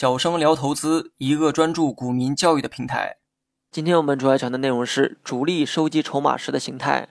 [0.00, 3.16] 小生聊投资，一个专注股民教育的平台。
[3.72, 7.08] 今天我们主要讲的内容是主力收集筹码时的形态。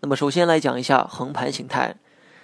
[0.00, 1.96] 那么首先来讲一下横盘形态。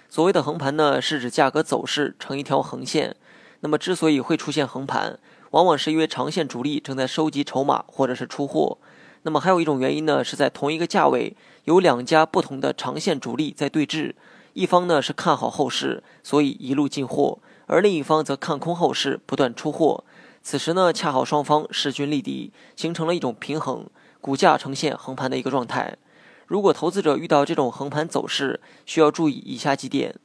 [0.07, 3.15] 所谓的横盘呢，是指价格走势呈一条横线。
[3.61, 5.17] 那么之所以会出现横盘，
[5.49, 8.77] 往往是因为长线主力正在收集筹码或者是出货。
[9.23, 14.13] 那么还有一种原因呢，是在同一个价位有两家不同的长线主力在对峙，
[14.53, 17.39] 一方呢是看好后市，所以一路进货。
[17.67, 20.03] 而另一方则看空后市，不断出货。
[20.41, 23.85] 此时呢，恰好双方势均力敌，形成了一种平衡，
[24.21, 25.97] 股价呈现横盘的一个状态。
[26.45, 30.15] 如果投资者遇到这种横盘走势，需要注意以下几点：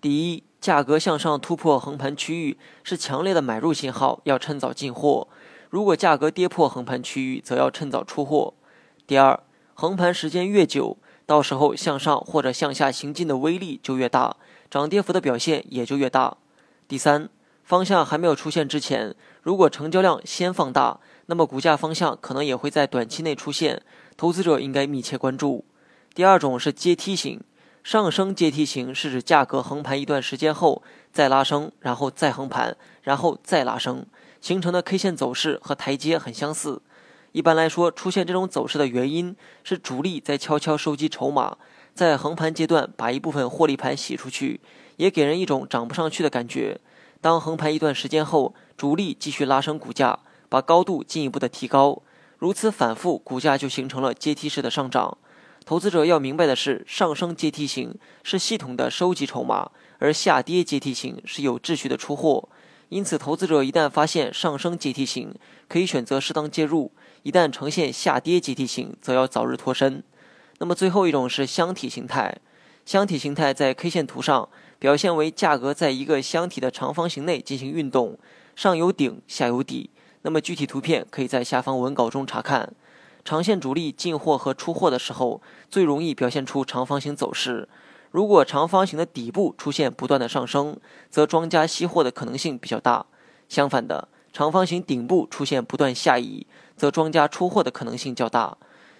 [0.00, 5.28] 第一，价格向上突破横盘区域是强烈的买入信号，要趁早进货；
[5.68, 8.54] 如果价格跌破横盘区域，则要趁早出货。
[9.06, 9.38] 第二，
[9.74, 14.36] 横盘时间越久，到时候向上或者向下行进的威力就越大，
[14.70, 16.38] 涨跌幅的表现也就越大。
[16.88, 17.28] 第三，
[17.64, 23.82] 方向还没有出现之前，如果成交量先放大，那么股价方向可能也会在短期内出现，
[24.16, 25.64] 投资者应该密切关注。
[26.14, 27.40] 第二种是阶梯型，
[27.82, 34.06] 上升阶梯型是指价格横盘一段时间后再拉升，然后再横盘，然后再拉升，
[34.40, 36.80] 形成的 K 线走势和台阶很相似。
[37.32, 41.58] 一般来说，出现这种走势的原因是主力在悄悄收集筹码，
[41.96, 44.60] 在横盘阶段把一部分获利盘洗出去。
[44.96, 46.80] 也给人一种涨不上去的感觉。
[47.20, 52.00] 当横盘一段时间后，主力继续拉升股价，把高度进一步的提高，
[52.38, 55.18] 如此反复，股价就形成了阶梯式的上涨。
[55.66, 62.48] 投资者要明白的是，上升阶梯型是系统的收集筹码，而下跌阶梯型是有秩序的出货。
[62.88, 65.34] 因此，投资者一旦发现上升阶梯型，
[65.68, 70.02] 可以选择适当介入；一旦呈现下跌阶梯型，则要早日脱身。
[70.58, 72.38] 那么，最后一种是箱体形态。
[72.84, 74.48] 箱体形态在 K 线图上。
[74.78, 78.18] 表现为价格在一个箱体的长方形内进行运动，
[78.54, 79.88] 上有顶，下有底。
[80.20, 82.74] 那么具体图片可以在下方文稿中查看。
[83.24, 87.70] 长线主力进货和出货的时候，最容易表现出长方形走势。
[88.10, 93.06] 如果长方形的底部出现不断的上升，则庄家吸货的可能性比较大。
[93.48, 98.58] 相反的，长方形顶部出现不断下移，则庄家出货的可能性较大。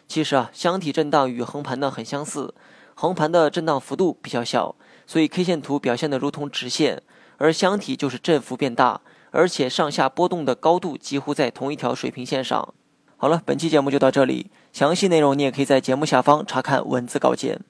[0.09, 2.55] 其实啊，箱体震荡与横盘呢很相似，
[2.95, 4.77] 横盘的震荡幅度比较小。
[5.07, 7.03] 所以 K 线图表现的如同直线，
[7.39, 9.01] 而箱体就是振幅变大，
[9.31, 12.75] 而且上下波动的高度几乎在同一条水平线上。
[13.17, 17.61] 好了，本期节目就到这里，详细内容你也可以在节目下方查看文字稿件。